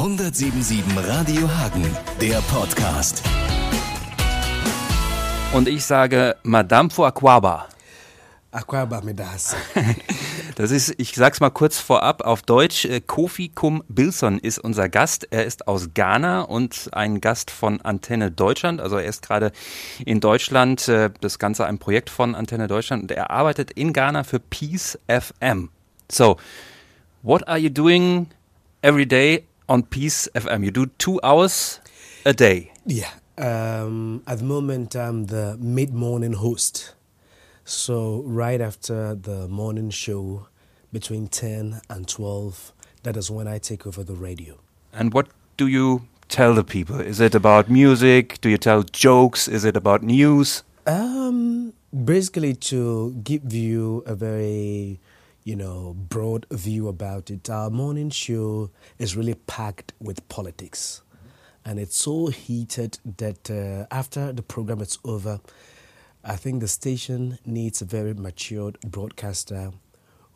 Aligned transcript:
177 0.00 0.82
Radio 0.96 1.46
Hagen, 1.58 1.84
der 2.22 2.40
Podcast. 2.50 3.22
Und 5.52 5.68
ich 5.68 5.84
sage 5.84 6.36
Madame 6.42 6.88
Fuaquaba. 6.88 7.68
Aquaba 8.50 9.02
Medas. 9.02 9.54
Das 10.56 10.70
ist, 10.72 10.94
ich 10.98 11.14
sag's 11.14 11.40
mal 11.40 11.50
kurz 11.50 11.78
vorab 11.78 12.22
auf 12.22 12.42
Deutsch, 12.42 12.84
äh, 12.84 13.00
Kofi 13.00 13.50
Kum 13.50 13.82
Bilson 13.88 14.38
ist 14.38 14.58
unser 14.58 14.88
Gast. 14.88 15.28
Er 15.30 15.46
ist 15.46 15.68
aus 15.68 15.94
Ghana 15.94 16.42
und 16.42 16.90
ein 16.92 17.20
Gast 17.20 17.50
von 17.50 17.80
Antenne 17.80 18.30
Deutschland. 18.30 18.80
Also 18.80 18.96
er 18.96 19.04
ist 19.04 19.22
gerade 19.22 19.52
in 20.04 20.20
Deutschland, 20.20 20.88
äh, 20.88 21.10
das 21.20 21.38
Ganze 21.38 21.66
ein 21.66 21.78
Projekt 21.78 22.10
von 22.10 22.34
Antenne 22.34 22.68
Deutschland 22.68 23.02
und 23.02 23.12
er 23.12 23.30
arbeitet 23.30 23.70
in 23.70 23.92
Ghana 23.92 24.24
für 24.24 24.38
Peace 24.40 24.98
FM. 25.08 25.70
So, 26.10 26.36
what 27.22 27.46
are 27.46 27.58
you 27.58 27.70
doing 27.70 28.26
every 28.82 29.06
day 29.06 29.44
on 29.70 29.84
Peace 29.84 30.28
FM? 30.34 30.64
You 30.64 30.72
do 30.72 30.86
two 30.98 31.20
hours 31.22 31.80
a 32.26 32.34
day. 32.34 32.72
Yeah. 32.84 33.10
Um, 33.38 34.22
at 34.26 34.38
the 34.38 34.44
moment, 34.44 34.96
I'm 34.96 35.26
the 35.26 35.56
mid 35.58 35.94
morning 35.94 36.34
host. 36.34 36.94
So, 37.64 38.22
right 38.26 38.60
after 38.60 39.14
the 39.14 39.46
morning 39.48 39.90
show, 39.90 40.48
between 40.92 41.28
10 41.28 41.80
and 41.88 42.08
12, 42.08 42.72
that 43.04 43.16
is 43.16 43.30
when 43.30 43.46
I 43.46 43.58
take 43.58 43.86
over 43.86 44.02
the 44.02 44.14
radio. 44.14 44.58
And 44.92 45.14
what 45.14 45.28
do 45.56 45.68
you 45.68 46.02
tell 46.28 46.52
the 46.52 46.64
people? 46.64 47.00
Is 47.00 47.20
it 47.20 47.34
about 47.34 47.70
music? 47.70 48.40
Do 48.40 48.48
you 48.48 48.58
tell 48.58 48.82
jokes? 48.82 49.46
Is 49.46 49.64
it 49.64 49.76
about 49.76 50.02
news? 50.02 50.64
Um, 50.84 51.74
basically, 52.04 52.54
to 52.54 53.12
give 53.22 53.54
you 53.54 54.02
a 54.04 54.16
very, 54.16 54.98
you 55.44 55.56
know, 55.56 55.94
broad 55.94 56.46
view 56.50 56.88
about 56.88 57.30
it, 57.30 57.48
our 57.48 57.70
morning 57.70 58.10
show 58.10 58.70
is 58.98 59.16
really 59.16 59.34
packed 59.34 59.92
with 60.00 60.26
politics. 60.28 61.02
And 61.64 61.78
it's 61.78 61.96
so 61.96 62.28
heated 62.28 62.98
that 63.18 63.50
uh, 63.50 63.86
after 63.94 64.32
the 64.32 64.42
program 64.42 64.80
is 64.80 64.98
over, 65.04 65.40
I 66.24 66.36
think 66.36 66.60
the 66.60 66.68
station 66.68 67.38
needs 67.46 67.80
a 67.80 67.84
very 67.84 68.14
matured 68.14 68.78
broadcaster 68.80 69.72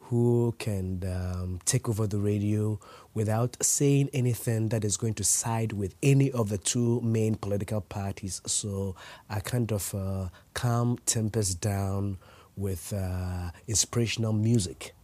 who 0.09 0.55
can 0.59 1.03
um, 1.07 1.61
take 1.65 1.89
over 1.89 2.07
the 2.07 2.19
radio 2.19 2.79
without 3.15 3.57
saying 3.63 4.11
anything 4.13 4.69
that 4.69 4.85
is 4.85 4.97
going 4.97 5.15
to 5.15 5.25
side 5.25 5.73
with 5.73 5.95
any 6.03 6.31
of 6.33 6.51
the 6.51 6.59
two 6.59 7.01
main 7.01 7.35
political 7.35 7.81
parties. 7.81 8.43
So 8.47 8.97
I 9.31 9.41
kind 9.41 9.73
of 9.73 9.95
uh, 9.95 10.29
calm 10.53 10.99
tempers 11.07 11.55
down 11.55 12.19
with 12.57 12.93
uh, 12.93 13.51
inspirational 13.67 14.33
music. 14.33 14.95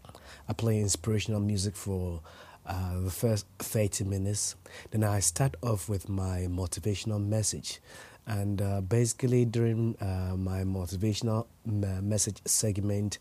I 0.50 0.52
play 0.52 0.80
inspirational 0.80 1.38
music 1.38 1.76
for 1.76 2.22
uh, 2.66 2.98
the 3.02 3.10
first 3.10 3.46
30 3.60 4.02
minutes. 4.02 4.56
Then 4.90 5.04
I 5.04 5.20
start 5.20 5.54
off 5.62 5.88
with 5.88 6.08
my 6.08 6.48
motivational 6.50 7.24
message. 7.24 7.78
And 8.26 8.60
uh, 8.60 8.80
basically, 8.80 9.44
during 9.44 9.94
uh, 10.00 10.34
my 10.36 10.64
motivational 10.64 11.46
message 11.64 12.38
segment, 12.46 13.20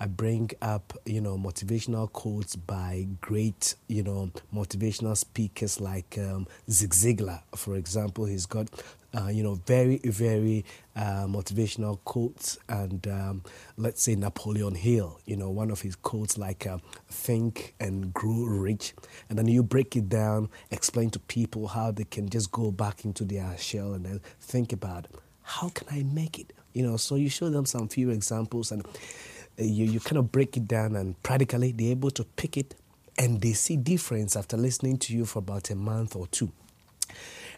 I 0.00 0.06
bring 0.06 0.50
up, 0.62 0.96
you 1.04 1.20
know, 1.20 1.36
motivational 1.36 2.10
quotes 2.12 2.54
by 2.54 3.08
great, 3.20 3.74
you 3.88 4.02
know, 4.04 4.30
motivational 4.54 5.16
speakers 5.16 5.80
like 5.80 6.16
um, 6.18 6.46
Zig 6.70 6.90
Ziglar, 6.90 7.42
for 7.56 7.74
example. 7.74 8.24
He's 8.24 8.46
got, 8.46 8.68
uh, 9.12 9.26
you 9.26 9.42
know, 9.42 9.54
very, 9.66 9.98
very 10.04 10.64
uh, 10.94 11.26
motivational 11.26 11.98
quotes. 12.04 12.58
And 12.68 13.06
um, 13.08 13.42
let's 13.76 14.00
say 14.00 14.14
Napoleon 14.14 14.76
Hill, 14.76 15.18
you 15.26 15.36
know, 15.36 15.50
one 15.50 15.70
of 15.72 15.80
his 15.80 15.96
quotes 15.96 16.38
like 16.38 16.64
uh, 16.64 16.78
think 17.08 17.74
and 17.80 18.14
grow 18.14 18.44
rich. 18.44 18.94
And 19.28 19.36
then 19.36 19.48
you 19.48 19.64
break 19.64 19.96
it 19.96 20.08
down, 20.08 20.48
explain 20.70 21.10
to 21.10 21.18
people 21.18 21.66
how 21.66 21.90
they 21.90 22.04
can 22.04 22.28
just 22.28 22.52
go 22.52 22.70
back 22.70 23.04
into 23.04 23.24
their 23.24 23.58
shell 23.58 23.94
and 23.94 24.04
then 24.04 24.20
think 24.40 24.72
about 24.72 25.08
how 25.42 25.70
can 25.70 25.88
I 25.90 26.02
make 26.04 26.38
it? 26.38 26.52
You 26.74 26.82
know, 26.84 26.96
so 26.96 27.16
you 27.16 27.30
show 27.30 27.48
them 27.48 27.66
some 27.66 27.88
few 27.88 28.10
examples 28.10 28.70
and 28.70 28.86
you, 29.58 29.84
you 29.84 30.00
kind 30.00 30.18
of 30.18 30.30
break 30.30 30.56
it 30.56 30.66
down 30.68 30.96
and 30.96 31.20
practically 31.22 31.72
they're 31.72 31.90
able 31.90 32.10
to 32.12 32.24
pick 32.24 32.56
it 32.56 32.74
and 33.18 33.40
they 33.40 33.52
see 33.52 33.76
difference 33.76 34.36
after 34.36 34.56
listening 34.56 34.96
to 34.98 35.12
you 35.12 35.24
for 35.24 35.40
about 35.40 35.70
a 35.70 35.74
month 35.74 36.14
or 36.14 36.26
two. 36.28 36.52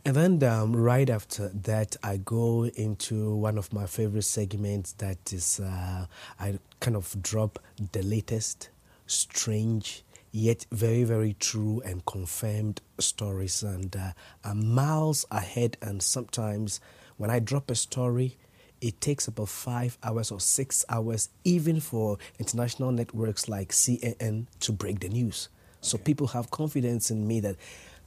And 0.05 0.17
then 0.17 0.43
um, 0.45 0.75
right 0.75 1.11
after 1.11 1.49
that, 1.49 1.97
I 2.03 2.17
go 2.17 2.65
into 2.65 3.35
one 3.35 3.59
of 3.59 3.71
my 3.73 3.85
favorite 3.85 4.23
segments 4.23 4.93
that 4.93 5.31
is, 5.33 5.61
uh, 5.61 6.07
I 6.39 6.59
kind 6.81 6.97
of 6.97 7.15
drop 7.23 7.59
the 7.93 8.03
latest, 8.03 8.71
strange, 9.07 10.03
yet 10.33 10.65
very, 10.73 11.05
very 11.05 11.35
true 11.39 11.83
and 11.85 12.05
confirmed 12.07 12.81
stories. 12.99 13.63
And 13.63 13.95
uh, 13.95 14.13
I'm 14.43 14.73
miles 14.75 15.27
ahead. 15.31 15.77
And 15.83 16.03
sometimes 16.03 16.81
when 17.19 17.29
I 17.29 17.39
drop 17.39 17.71
a 17.71 17.75
story, 17.75 18.39
it 18.81 19.01
takes 19.01 19.29
about 19.29 19.49
five 19.49 19.99
hours 20.03 20.31
or 20.31 20.41
six 20.41 20.85
hours, 20.89 21.29
even 21.45 21.81
for 21.81 22.19
international 22.39 22.93
networks 22.93 23.49
like 23.49 23.71
CNN, 23.71 24.47
to 24.61 24.73
break 24.73 25.01
the 25.01 25.09
news. 25.09 25.49
So 25.81 25.99
people 25.99 26.29
have 26.29 26.51
confidence 26.51 27.11
in 27.11 27.27
me 27.27 27.41
that 27.41 27.57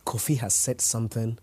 Kofi 0.05 0.37
has 0.37 0.53
said 0.53 0.81
something. 0.81 1.37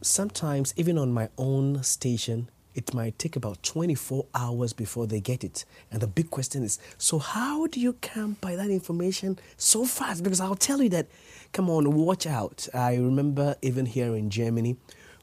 Sometimes, 0.00 0.74
even 0.76 0.98
on 0.98 1.12
my 1.12 1.28
own 1.38 1.82
station, 1.82 2.48
it 2.74 2.94
might 2.94 3.18
take 3.18 3.36
about 3.36 3.62
24 3.62 4.26
hours 4.34 4.72
before 4.72 5.06
they 5.06 5.20
get 5.20 5.44
it. 5.44 5.64
And 5.90 6.00
the 6.00 6.06
big 6.06 6.30
question 6.30 6.62
is 6.62 6.78
so, 6.98 7.18
how 7.18 7.66
do 7.66 7.80
you 7.80 7.94
come 7.94 8.36
by 8.40 8.56
that 8.56 8.70
information 8.70 9.38
so 9.56 9.84
fast? 9.84 10.22
Because 10.24 10.40
I'll 10.40 10.54
tell 10.54 10.82
you 10.82 10.88
that, 10.90 11.06
come 11.52 11.68
on, 11.68 11.92
watch 11.92 12.26
out. 12.26 12.68
I 12.72 12.94
remember 12.96 13.56
even 13.62 13.86
here 13.86 14.16
in 14.16 14.30
Germany, 14.30 14.76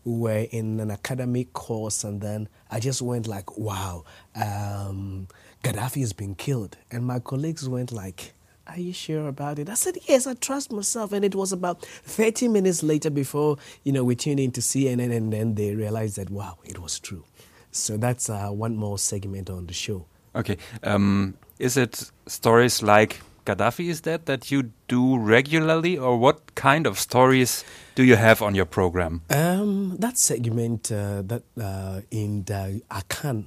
we 0.04 0.14
were 0.18 0.48
in 0.52 0.80
an 0.80 0.92
academic 0.92 1.54
course, 1.54 2.04
and 2.04 2.22
then 2.22 2.50
I 2.72 2.80
just 2.80 3.02
went 3.02 3.28
like, 3.28 3.58
wow, 3.58 4.04
um, 4.36 5.28
Gaddafi 5.64 6.02
has 6.02 6.14
been 6.14 6.36
killed. 6.36 6.78
And 6.92 7.06
my 7.06 7.20
colleagues 7.20 7.68
went 7.68 7.92
like, 7.92 8.34
are 8.68 8.80
you 8.80 8.94
sure 8.94 9.28
about 9.28 9.60
it? 9.60 9.70
I 9.70 9.74
said, 9.74 9.98
yes, 10.08 10.28
I 10.28 10.36
trust 10.36 10.72
myself. 10.72 11.12
And 11.12 11.26
it 11.26 11.36
was 11.36 11.52
about 11.52 11.82
30 11.82 12.48
minutes 12.48 12.84
later 12.84 13.10
before, 13.10 13.58
you 13.84 13.92
know, 13.92 14.04
we 14.04 14.16
tuned 14.16 14.40
in 14.40 14.52
to 14.52 14.62
CNN 14.62 15.12
and 15.16 15.34
then 15.34 15.56
they 15.56 15.74
realized 15.76 16.18
that, 16.18 16.30
wow, 16.30 16.58
it 16.64 16.80
was 16.80 17.00
true. 17.00 17.24
So 17.72 17.98
that's 17.98 18.30
uh, 18.30 18.50
one 18.50 18.76
more 18.76 18.98
segment 19.00 19.50
on 19.50 19.66
the 19.66 19.74
show. 19.74 20.06
Okay. 20.36 20.58
Um, 20.84 21.36
is 21.58 21.78
it 21.78 22.12
stories 22.28 22.84
like 22.84 23.20
Gaddafi 23.50 23.90
is 23.90 24.02
dead 24.02 24.28
that 24.28 24.52
you 24.52 24.72
do 24.88 25.18
regularly, 25.18 25.98
or 25.98 26.18
what 26.18 26.54
kind 26.54 26.86
of 26.86 27.00
stories 27.00 27.66
do 27.96 28.04
you 28.04 28.16
have 28.16 28.44
on 28.44 28.54
your 28.54 28.66
program? 28.66 29.24
Um, 29.32 29.98
that 29.98 30.20
segment 30.20 30.92
uh, 30.92 31.24
that 31.24 31.42
uh, 31.60 32.02
in 32.12 32.44
the 32.44 32.84
Akan 32.92 33.46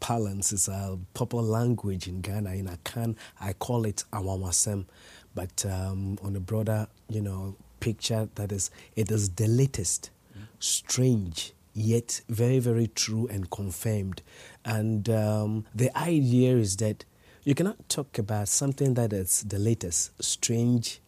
parlance 0.00 0.52
is 0.52 0.66
a 0.66 0.98
popular 1.14 1.44
language 1.44 2.08
in 2.08 2.22
Ghana. 2.22 2.54
In 2.54 2.66
Akan, 2.66 3.14
I 3.40 3.52
call 3.52 3.86
it 3.86 4.02
Awawasem, 4.12 4.86
but 5.32 5.64
um, 5.64 6.18
on 6.22 6.34
a 6.34 6.40
broader, 6.40 6.88
you 7.08 7.20
know, 7.20 7.54
picture, 7.78 8.28
that 8.34 8.50
is, 8.50 8.70
it 8.96 9.12
is 9.12 9.30
the 9.30 9.46
latest, 9.46 10.10
strange, 10.58 11.52
yet 11.72 12.20
very, 12.28 12.58
very 12.58 12.88
true 12.88 13.28
and 13.28 13.48
confirmed. 13.50 14.22
And 14.64 15.08
um, 15.08 15.66
the 15.72 15.96
idea 15.96 16.56
is 16.56 16.78
that 16.78 17.04
you 17.46 17.54
cannot 17.54 17.88
talk 17.88 18.18
about 18.18 18.48
something 18.48 18.94
that 18.94 19.12
is 19.12 19.42
the 19.44 19.58
latest, 19.58 20.10
strange, 20.22 21.00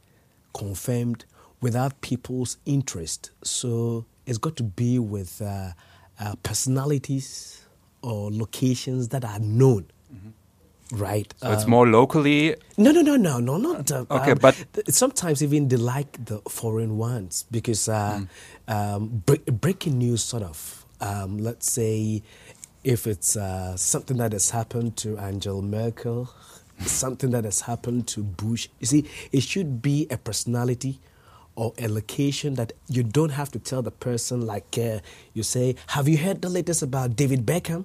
confirmed, 0.54 1.24
without 1.60 2.00
people's 2.00 2.58
interest. 2.64 3.32
So 3.42 4.06
it's 4.24 4.38
got 4.38 4.54
to 4.56 4.62
be 4.62 5.00
with 5.00 5.42
uh, 5.42 5.72
uh, 6.20 6.34
personalities 6.44 7.64
or 8.02 8.30
locations 8.30 9.08
that 9.08 9.24
are 9.24 9.40
known. 9.40 9.86
Right. 10.92 11.34
So 11.38 11.50
it's 11.50 11.66
more 11.66 11.86
locally. 11.86 12.54
No, 12.78 12.92
no, 12.92 13.02
no, 13.02 13.16
no, 13.16 13.40
no, 13.40 13.56
not. 13.58 13.90
Uh, 13.92 14.06
Okay, 14.10 14.30
um, 14.32 14.38
but- 14.40 14.56
th- 14.72 14.88
sometimes 14.90 15.42
even 15.42 15.66
they 15.68 15.76
like 15.76 16.24
the 16.24 16.38
foreign 16.48 16.96
ones 16.96 17.44
because 17.50 17.88
uh, 17.90 18.22
um, 18.68 19.22
bre- 19.26 19.50
breaking 19.50 19.98
news, 19.98 20.22
sort 20.22 20.44
of. 20.44 20.84
Um, 21.00 21.38
let's 21.38 21.70
say 21.70 22.22
if 22.88 23.06
it's 23.06 23.36
uh, 23.36 23.76
something 23.76 24.16
that 24.16 24.32
has 24.32 24.50
happened 24.50 24.96
to 24.96 25.18
Angela 25.18 25.60
Merkel, 25.62 26.30
something 26.86 27.30
that 27.32 27.44
has 27.44 27.60
happened 27.62 28.06
to 28.08 28.22
Bush. 28.22 28.68
You 28.80 28.86
see, 28.86 29.04
it 29.30 29.42
should 29.42 29.82
be 29.82 30.06
a 30.10 30.16
personality 30.16 30.98
or 31.54 31.72
a 31.76 31.86
location 31.88 32.54
that 32.54 32.72
you 32.88 33.02
don't 33.02 33.30
have 33.40 33.50
to 33.52 33.58
tell 33.58 33.82
the 33.82 33.90
person. 33.90 34.46
Like 34.46 34.78
uh, 34.78 35.00
you 35.34 35.42
say, 35.42 35.74
"Have 35.88 36.08
you 36.08 36.16
heard 36.16 36.40
the 36.40 36.48
latest 36.48 36.82
about 36.82 37.14
David 37.16 37.44
Beckham?" 37.44 37.84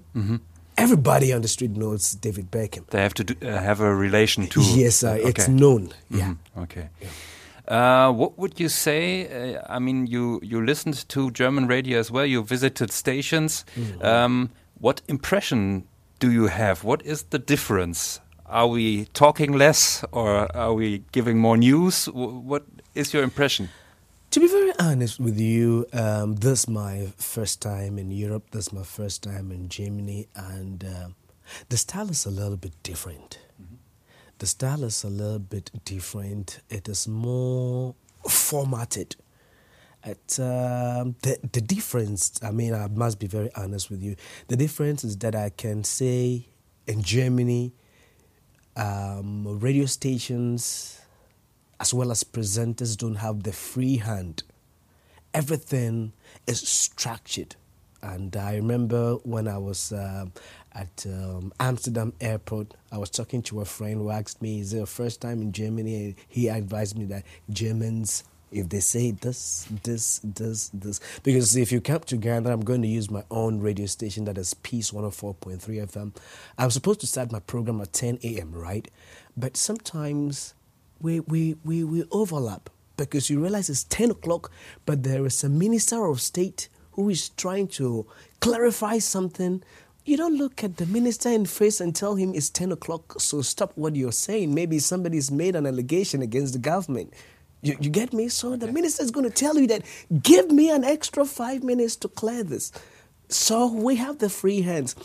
Everybody 0.76 1.32
on 1.34 1.42
the 1.42 1.48
street 1.48 1.72
knows 1.78 2.14
David 2.16 2.50
Beckham. 2.50 2.88
They 2.90 3.02
have 3.02 3.14
to 3.16 3.24
do, 3.24 3.34
uh, 3.48 3.60
have 3.70 3.80
a 3.80 3.94
relation 3.94 4.48
to. 4.48 4.62
Yes, 4.62 5.04
uh, 5.04 5.18
it's 5.30 5.44
Okay. 5.44 5.52
known. 5.52 5.90
Yeah. 6.10 6.30
Mhm, 6.34 6.64
Okay. 6.64 6.88
Uh, 7.68 8.12
what 8.12 8.38
would 8.40 8.60
you 8.60 8.70
say? 8.70 9.28
Uh, 9.56 9.76
I 9.76 9.80
mean, 9.80 10.08
you 10.08 10.40
you 10.44 10.66
listened 10.66 10.98
to 11.10 11.30
German 11.32 11.68
radio 11.68 12.00
as 12.00 12.10
well. 12.12 12.26
You 12.26 12.44
visited 12.44 12.92
stations. 12.92 13.66
Mm-hmm. 13.76 14.02
Um, 14.06 14.50
what 14.84 15.02
impression 15.08 15.88
do 16.20 16.30
you 16.30 16.48
have? 16.48 16.84
What 16.84 17.06
is 17.06 17.24
the 17.30 17.40
difference? 17.40 18.20
Are 18.46 18.68
we 18.68 19.06
talking 19.14 19.54
less, 19.54 20.04
or 20.12 20.54
are 20.54 20.74
we 20.74 21.06
giving 21.14 21.40
more 21.40 21.56
news? 21.56 22.08
What 22.08 22.66
is 22.94 23.14
your 23.14 23.24
impression? 23.24 23.70
To 24.32 24.42
be 24.42 24.48
very 24.50 24.74
honest 24.80 25.22
with 25.22 25.40
you, 25.40 25.86
um, 25.94 26.36
this 26.36 26.60
is 26.60 26.68
my 26.68 27.14
first 27.16 27.62
time 27.62 27.98
in 27.98 28.12
Europe. 28.12 28.52
This 28.52 28.68
is 28.68 28.74
my 28.74 28.84
first 28.84 29.24
time 29.24 29.54
in 29.54 29.70
Germany, 29.70 30.28
and 30.36 30.84
um 30.84 31.16
the 31.70 31.78
style 31.78 32.10
is 32.10 32.26
a 32.26 32.32
little 32.32 32.58
bit 32.58 32.74
different. 32.84 33.40
The 34.40 34.48
style 34.48 34.84
is 34.84 35.06
a 35.06 35.10
little 35.10 35.40
bit 35.40 35.72
different. 35.86 36.60
It 36.70 36.90
is 36.90 37.08
more 37.08 37.96
formatted. 38.28 39.16
Um, 40.06 41.16
the 41.22 41.40
the 41.54 41.62
difference. 41.62 42.40
I 42.44 42.52
mean, 42.52 42.74
I 42.74 42.88
must 42.88 43.20
be 43.20 43.28
very 43.28 43.50
honest 43.56 43.90
with 43.90 44.02
you. 44.02 44.16
The 44.48 44.58
difference 44.58 45.04
is 45.04 45.18
that 45.20 45.34
I 45.34 45.50
can 45.50 45.84
say 45.86 46.48
in 46.88 47.02
Germany, 47.04 47.72
um, 48.76 49.60
radio 49.60 49.86
stations 49.86 51.00
as 51.80 51.94
well 51.94 52.12
as 52.12 52.24
presenters 52.24 52.98
don't 52.98 53.16
have 53.16 53.44
the 53.44 53.54
free 53.54 53.98
hand. 53.98 54.44
Everything 55.34 56.14
is 56.48 56.60
structured. 56.68 57.56
And 58.02 58.36
I 58.36 58.56
remember 58.56 59.16
when 59.24 59.48
I 59.48 59.58
was 59.58 59.94
um 59.94 60.34
at 60.76 61.06
um, 61.08 61.54
Amsterdam 61.60 62.14
airport, 62.20 62.74
I 62.92 62.98
was 62.98 63.10
talking 63.10 63.42
to 63.44 63.62
a 63.62 63.66
friend 63.66 63.96
who 63.96 64.10
asked 64.10 64.42
me, 64.42 64.60
Is 64.60 64.74
it 64.74 64.78
your 64.78 64.86
first 64.86 65.22
time 65.22 65.42
in 65.42 65.52
Germany? 65.52 66.16
He 66.28 66.48
advised 66.48 66.98
me 66.98 67.06
that 67.06 67.24
Germans, 67.50 68.24
if 68.54 68.70
they 68.70 68.80
say 68.80 69.12
this, 69.12 69.68
this, 69.84 70.20
this, 70.24 70.70
this, 70.70 71.00
because 71.24 71.56
if 71.56 71.72
you 71.72 71.82
come 71.82 72.02
to 72.02 72.18
Ghana, 72.18 72.52
I'm 72.52 72.64
going 72.64 72.82
to 72.84 72.88
use 72.88 73.10
my 73.10 73.24
own 73.32 73.60
radio 73.60 73.88
station 73.88 74.26
that 74.26 74.38
is 74.38 74.54
Peace 74.54 74.92
104.3 74.92 75.60
FM. 75.60 76.16
I'm 76.58 76.70
supposed 76.70 77.02
to 77.02 77.08
start 77.08 77.32
my 77.32 77.40
program 77.40 77.82
at 77.82 77.94
10 77.94 78.20
a.m., 78.24 78.52
right? 78.52 78.90
But 79.36 79.58
sometimes 79.58 80.54
we, 81.02 81.20
we, 81.22 81.58
we, 81.66 81.84
we 81.84 82.04
overlap 82.12 82.70
because 82.96 83.30
you 83.30 83.42
realize 83.42 83.70
it's 83.70 83.84
10 83.86 84.12
o'clock, 84.12 84.52
but 84.86 85.04
there 85.04 85.26
is 85.26 85.44
a 85.44 85.50
minister 85.50 86.06
of 86.06 86.22
state 86.22 86.70
who 86.92 87.10
is 87.10 87.30
trying 87.30 87.68
to 87.68 88.06
clarify 88.40 89.00
something. 89.00 89.64
You 90.06 90.18
don't 90.18 90.38
look 90.38 90.64
at 90.64 90.78
the 90.78 90.86
minister 90.86 91.30
in 91.30 91.46
face 91.46 91.82
and 91.82 91.96
tell 91.96 92.16
him 92.16 92.34
it's 92.36 92.50
10 92.50 92.72
o'clock, 92.72 93.20
so 93.20 93.42
stop 93.42 93.72
what 93.76 93.96
you're 93.96 94.12
saying. 94.12 94.54
Maybe 94.54 94.78
somebody's 94.80 95.32
made 95.32 95.56
an 95.56 95.66
allegation 95.66 96.22
against 96.22 96.54
the 96.54 96.60
government. 96.60 97.14
You, 97.64 97.78
you 97.80 97.90
get 97.90 98.14
me? 98.14 98.28
So 98.28 98.56
the 98.56 98.72
minister 98.72 99.02
is 99.02 99.10
going 99.10 99.24
to 99.24 99.36
tell 99.36 99.58
you 99.58 99.68
that 99.68 99.84
give 100.22 100.52
me 100.52 100.70
an 100.70 100.84
extra 100.84 101.26
five 101.26 101.64
minutes 101.64 101.96
to 101.98 102.10
clear 102.10 102.44
this. 102.44 102.72
So 103.30 103.72
we 103.72 103.96
have 103.96 104.20
the 104.20 104.30
free 104.30 104.62
hands. 104.62 104.96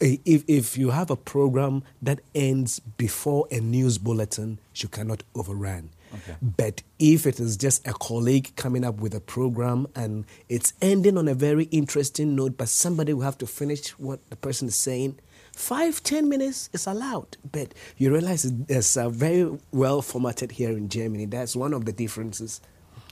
Eh, 0.00 0.16
if, 0.24 0.44
if 0.48 0.76
you 0.76 0.90
have 0.90 1.10
a 1.10 1.16
program 1.16 1.84
that 2.02 2.20
ends 2.34 2.80
before 2.80 3.46
a 3.50 3.60
news 3.60 3.96
bulletin, 3.96 4.58
you 4.74 4.88
cannot 4.88 5.22
overrun. 5.34 5.90
Okay. 6.12 6.36
But 6.42 6.82
if 6.98 7.26
it 7.26 7.38
is 7.38 7.56
just 7.56 7.86
a 7.86 7.92
colleague 7.92 8.52
coming 8.56 8.84
up 8.84 8.96
with 8.96 9.14
a 9.14 9.20
program 9.20 9.86
and 9.94 10.24
it's 10.48 10.74
ending 10.82 11.16
on 11.16 11.28
a 11.28 11.34
very 11.34 11.64
interesting 11.64 12.34
note, 12.34 12.58
but 12.58 12.68
somebody 12.68 13.12
will 13.12 13.22
have 13.22 13.38
to 13.38 13.46
finish 13.46 13.90
what 13.90 14.28
the 14.28 14.36
person 14.36 14.68
is 14.68 14.74
saying, 14.74 15.18
five, 15.60 16.02
ten 16.02 16.28
minutes 16.28 16.70
is 16.72 16.86
allowed. 16.86 17.36
But 17.52 17.74
you 17.96 18.10
realize 18.12 18.44
it's 18.68 18.96
uh, 18.96 19.08
very 19.10 19.44
well 19.72 20.02
formatted 20.02 20.52
here 20.52 20.70
in 20.76 20.88
Germany. 20.88 21.26
That's 21.26 21.54
one 21.56 21.76
of 21.76 21.84
the 21.84 21.92
differences. 21.92 22.60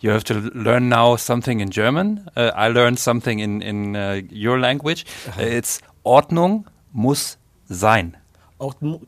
You 0.00 0.10
have 0.12 0.24
to 0.24 0.34
learn 0.54 0.88
now 0.88 1.16
something 1.16 1.60
in 1.60 1.70
German. 1.70 2.28
Uh, 2.36 2.50
I 2.54 2.68
learned 2.68 2.98
something 2.98 3.40
in, 3.40 3.62
in 3.62 3.96
uh, 3.96 4.20
your 4.30 4.58
language. 4.60 5.04
Uh, 5.26 5.42
it's 5.42 5.80
Ordnung 6.04 6.64
muss 6.92 7.36
sein. 7.70 8.16
Ordnung 8.60 9.06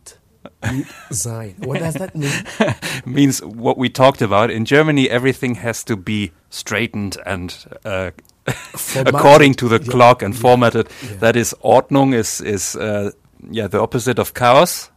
sein. 1.10 1.54
What 1.58 1.78
does 1.80 1.94
that 1.94 2.14
mean? 2.14 2.32
means 3.06 3.40
what 3.42 3.78
we 3.78 3.88
talked 3.88 4.22
about. 4.22 4.50
In 4.50 4.64
Germany, 4.64 5.08
everything 5.08 5.56
has 5.56 5.84
to 5.84 5.96
be 5.96 6.32
straightened 6.50 7.16
and 7.24 7.54
uh, 7.84 8.10
according 8.96 9.54
to 9.54 9.68
the 9.68 9.78
Yeah. 9.80 9.90
clock 9.92 10.22
and 10.22 10.36
formatted. 10.36 10.88
Yeah. 11.02 11.16
That 11.20 11.36
is 11.36 11.54
Ordnung 11.62 12.14
is 12.14 12.40
is 12.40 12.74
uh, 12.76 13.10
yeah 13.50 13.66
the 13.68 13.80
opposite 13.80 14.18
of 14.18 14.34
chaos. 14.34 14.90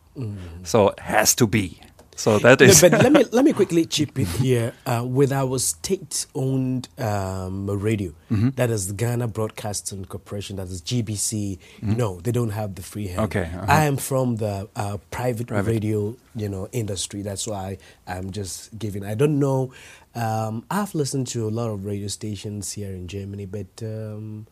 So 0.63 0.93
has 0.99 1.33
to 1.35 1.47
be. 1.47 1.79
So 2.15 2.37
that 2.39 2.59
No, 2.61 2.89
but 2.89 2.91
let 3.03 3.11
me 3.11 3.23
let 3.31 3.45
me 3.45 3.53
quickly 3.53 3.85
chip 3.85 4.17
in 4.19 4.25
here 4.25 4.73
uh, 4.85 5.03
with 5.05 5.31
our 5.31 5.57
state-owned 5.59 6.87
um, 6.99 7.69
radio. 7.69 8.11
Mm-hmm. 8.31 8.49
That 8.49 8.69
is 8.69 8.91
Ghana 8.91 9.27
Broadcasting 9.29 10.05
Corporation. 10.05 10.57
That 10.57 10.67
is 10.67 10.81
GBC. 10.81 11.57
No, 11.81 12.19
they 12.21 12.31
don't 12.31 12.51
have 12.51 12.75
the 12.75 12.83
free 12.83 13.07
hand. 13.07 13.31
Mm-hmm. 13.31 13.39
Okay, 13.39 13.57
uh-huh. 13.57 13.65
I 13.67 13.85
am 13.85 13.97
from 13.97 14.37
the 14.37 14.69
uh, 14.75 14.97
private, 15.09 15.47
Private. 15.47 15.71
radio, 15.71 16.15
you 16.35 16.49
know, 16.49 16.67
industry. 16.71 17.21
That's 17.21 17.47
why 17.47 17.77
I'm 18.07 18.31
just 18.31 18.77
giving. 18.77 19.03
I 19.03 19.15
don't 19.15 19.39
know. 19.39 19.73
Um, 20.15 20.65
I've 20.69 20.93
listened 20.93 21.27
to 21.27 21.47
a 21.47 21.49
lot 21.51 21.69
of 21.71 21.85
radio 21.85 22.07
stations 22.07 22.73
here 22.73 22.91
in 22.91 23.07
Germany, 23.07 23.47
but 23.47 23.81
um, 23.81 24.45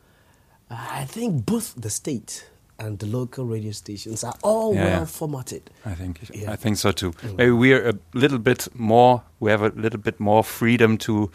I 0.69 1.05
think 1.05 1.45
both 1.45 1.75
the 1.79 1.91
state 1.91 2.47
and 2.81 2.99
the 2.99 3.05
local 3.07 3.45
radio 3.45 3.71
stations 3.71 4.23
are 4.23 4.33
all 4.41 4.73
Yeah, 4.75 4.83
well 4.85 4.99
yeah. 4.99 5.05
formatted. 5.07 5.61
I 5.85 5.95
think 5.95 6.19
Yeah. 6.33 6.53
I 6.53 6.57
think 6.57 6.77
so 6.77 6.91
too. 6.91 7.11
Maybe 7.37 7.51
we 7.51 7.73
are 7.73 7.89
a 7.89 7.93
little 8.13 8.39
bit 8.39 8.67
more. 8.73 9.21
We 9.39 9.51
have 9.51 9.63
a 9.65 9.71
little 9.75 9.99
bit 9.99 10.19
more 10.19 10.43
freedom 10.43 10.97
to 10.97 11.29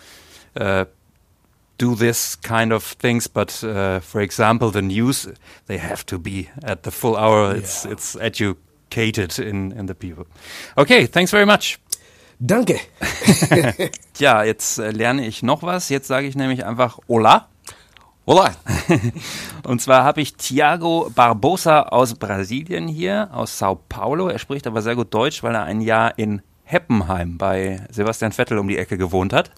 uh, 0.60 0.84
do 1.78 1.94
this 1.94 2.36
kind 2.36 2.72
of 2.72 2.96
things. 2.98 3.28
But 3.28 3.62
uh, 3.64 4.00
for 4.00 4.20
example, 4.20 4.70
the 4.70 4.82
news 4.82 5.28
they 5.66 5.78
have 5.78 6.04
to 6.06 6.18
be 6.18 6.48
at 6.64 6.82
the 6.82 6.90
full 6.90 7.16
hour. 7.16 7.56
It's 7.56 7.84
it's 7.84 8.16
educated 8.20 9.38
in 9.38 9.72
in 9.78 9.86
the 9.86 9.94
people. 9.94 10.24
Okay, 10.76 11.06
thanks 11.06 11.30
very 11.32 11.46
much. 11.46 11.78
Danke. 12.38 12.80
Ja, 14.18 14.44
jetzt 14.44 14.78
äh, 14.78 14.90
lerne 14.92 15.26
ich 15.26 15.42
noch 15.42 15.62
was. 15.62 15.88
Jetzt 15.90 16.08
sage 16.08 16.26
ich 16.26 16.36
nämlich 16.36 16.64
einfach 16.64 16.98
Hola. 17.08 17.48
Olá! 18.28 18.50
Und 19.62 19.80
zwar 19.80 20.02
habe 20.02 20.20
ich 20.20 20.34
Thiago 20.34 21.12
Barbosa 21.14 21.82
aus 21.82 22.14
Brasilien 22.14 22.88
hier, 22.88 23.30
aus 23.32 23.56
Sao 23.56 23.80
Paulo. 23.88 24.26
Er 24.26 24.40
spricht 24.40 24.66
aber 24.66 24.82
sehr 24.82 24.96
gut 24.96 25.14
Deutsch, 25.14 25.44
weil 25.44 25.54
er 25.54 25.62
ein 25.62 25.80
Jahr 25.80 26.18
in 26.18 26.42
Heppenheim 26.64 27.38
bei 27.38 27.86
Sebastian 27.88 28.32
Vettel 28.32 28.58
um 28.58 28.66
die 28.66 28.78
Ecke 28.78 28.98
gewohnt 28.98 29.32
hat. 29.32 29.52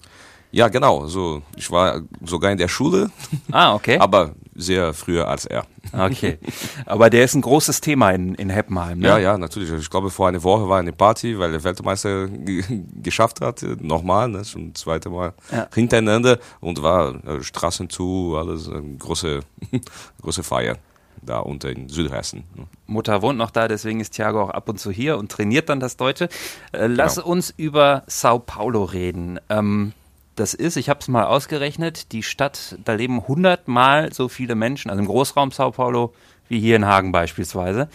Ja, 0.51 0.67
genau. 0.67 1.07
So, 1.07 1.41
ich 1.55 1.71
war 1.71 2.01
sogar 2.23 2.51
in 2.51 2.59
der 2.59 2.67
Schule, 2.67 3.09
Ah, 3.51 3.73
okay. 3.73 3.97
aber 3.99 4.35
sehr 4.61 4.93
früher 4.93 5.27
als 5.27 5.45
er. 5.45 5.65
Okay. 5.93 6.37
Aber 6.85 7.09
der 7.09 7.23
ist 7.23 7.33
ein 7.35 7.41
großes 7.41 7.81
Thema 7.81 8.11
in, 8.11 8.35
in 8.35 8.49
Heppenheim, 8.49 8.99
ne? 8.99 9.07
Ja, 9.07 9.17
ja, 9.17 9.37
natürlich. 9.37 9.71
Ich 9.71 9.89
glaube, 9.89 10.09
vor 10.09 10.27
einer 10.27 10.43
Woche 10.43 10.67
war 10.67 10.79
eine 10.79 10.91
Party, 10.91 11.39
weil 11.39 11.51
der 11.51 11.63
Weltmeister 11.63 12.27
ge- 12.27 12.63
geschafft 13.01 13.41
hat. 13.41 13.63
Nochmal, 13.81 14.27
ne? 14.27 14.43
schon 14.45 14.73
das 14.73 14.81
zweite 14.81 15.09
Mal 15.09 15.33
Ja. 15.51 15.67
hintereinander. 15.73 16.39
Und 16.59 16.81
war 16.83 17.15
äh, 17.25 17.41
Straßen 17.41 17.89
zu, 17.89 18.35
alles 18.37 18.67
äh, 18.67 18.81
große, 18.99 19.39
große 20.21 20.43
Feier 20.43 20.77
da 21.21 21.39
unten 21.39 21.67
in 21.67 21.89
Südhessen. 21.89 22.43
ne. 22.55 22.63
Mutter 22.87 23.21
wohnt 23.21 23.37
noch 23.37 23.51
da, 23.51 23.67
deswegen 23.67 23.99
ist 23.99 24.11
Thiago 24.13 24.41
auch 24.41 24.49
ab 24.51 24.69
und 24.69 24.79
zu 24.79 24.89
hier 24.89 25.17
und 25.17 25.29
trainiert 25.31 25.67
dann 25.69 25.79
das 25.81 25.97
Deutsche. 25.97 26.29
Äh, 26.71 26.87
lass 26.87 27.15
Genau. 27.15 27.27
uns 27.27 27.53
über 27.57 28.03
Sao 28.07 28.39
Paulo 28.39 28.83
reden. 28.85 29.39
Ähm, 29.49 29.91
das 30.39 30.53
ist, 30.53 30.77
ich 30.77 30.89
habe 30.89 31.01
es 31.01 31.07
mal 31.09 31.25
ausgerechnet, 31.25 32.13
die 32.13 32.23
Stadt, 32.23 32.77
da 32.85 32.93
leben 32.93 33.27
hundertmal 33.27 34.13
so 34.13 34.29
viele 34.29 34.55
Menschen, 34.55 34.89
also 34.89 35.01
im 35.01 35.07
Großraum 35.07 35.51
Sao 35.51 35.71
Paulo, 35.71 36.13
wie 36.47 36.59
hier 36.59 36.77
in 36.77 36.85
Hagen 36.85 37.11
beispielsweise. 37.11 37.89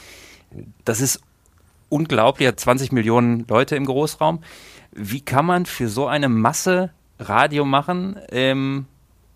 Das 0.85 1.01
ist 1.01 1.21
unglaublich, 1.89 2.49
hat 2.49 2.61
20 2.61 2.93
Millionen 2.93 3.47
Leute 3.49 3.77
im 3.77 3.87
Großraum. 3.87 4.41
Wie 4.93 5.23
kann 5.23 5.47
man 5.47 5.65
für 5.65 5.89
so 5.89 6.07
eine 6.07 6.29
Masse 6.29 6.91
Radio 7.19 7.65
machen 7.65 8.21
ähm, 8.31 8.87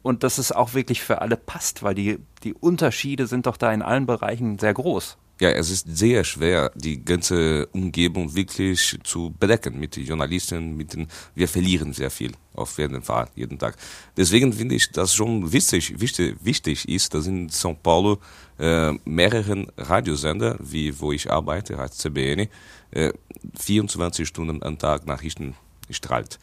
und 0.03 0.23
dass 0.23 0.39
es 0.39 0.53
auch 0.53 0.75
wirklich 0.75 1.03
für 1.03 1.23
alle 1.23 1.37
passt, 1.37 1.83
weil 1.83 1.95
die, 1.95 2.19
die 2.45 2.55
Unterschiede 2.55 3.27
sind 3.27 3.47
doch 3.47 3.57
da 3.57 3.73
in 3.73 3.83
allen 3.83 4.07
Bereichen 4.07 4.59
sehr 4.59 4.75
groß. 4.75 5.17
Ja, 5.41 5.51
es 5.51 5.71
ist 5.71 5.87
sehr 5.97 6.25
schwer, 6.25 6.73
die 6.75 7.05
ganze 7.05 7.67
Umgebung 7.69 8.35
wirklich 8.35 8.99
zu 9.05 9.33
bedecken 9.39 9.79
mit 9.79 9.95
den 9.95 10.05
Journalisten, 10.05 10.77
mit 10.77 10.95
den, 10.95 11.07
wir 11.37 11.47
verlieren 11.47 11.93
sehr 11.93 12.11
viel 12.11 12.33
auf 12.55 12.77
jeden 12.79 13.03
Fall, 13.03 13.29
jeden 13.37 13.57
Tag. 13.57 13.77
Deswegen 14.17 14.53
finde 14.53 14.75
ich, 14.75 14.91
dass 14.91 15.15
schon 15.15 15.53
wichtig, 15.53 16.01
wichtig, 16.01 16.37
wichtig 16.43 16.89
ist, 16.89 17.15
dass 17.15 17.29
in 17.29 17.49
São 17.51 17.77
Paulo 17.81 18.19
äh, 18.59 18.93
mehreren 19.05 19.69
Radiosender, 19.77 20.57
wie 20.59 20.99
wo 20.99 21.13
ich 21.13 21.31
arbeite, 21.31 21.79
heißt 21.79 22.01
CBN, 22.01 22.49
äh, 22.91 23.13
24 23.61 24.27
Stunden 24.27 24.61
am 24.65 24.77
Tag 24.77 25.07
Nachrichten 25.07 25.55
strahlt. 25.89 26.41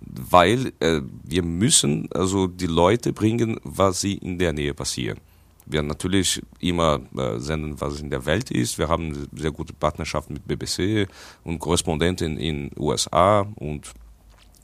Weil 0.00 0.72
äh, 0.80 1.02
wir 1.24 1.42
müssen 1.42 2.08
also 2.14 2.46
die 2.46 2.68
Leute 2.68 3.12
bringen, 3.12 3.60
was 3.64 4.00
sie 4.00 4.14
in 4.14 4.38
der 4.38 4.54
Nähe 4.54 4.72
passieren 4.72 5.20
wir 5.66 5.82
natürlich 5.82 6.42
immer 6.60 7.00
äh, 7.16 7.38
senden, 7.38 7.80
was 7.80 8.00
in 8.00 8.10
der 8.10 8.24
Welt 8.26 8.50
ist. 8.50 8.78
Wir 8.78 8.88
haben 8.88 9.14
eine 9.14 9.26
sehr 9.40 9.50
gute 9.50 9.72
Partnerschaft 9.72 10.30
mit 10.30 10.46
BBC 10.46 11.08
und 11.44 11.58
Korrespondenten 11.58 12.36
in 12.38 12.70
USA 12.78 13.46
und 13.56 13.92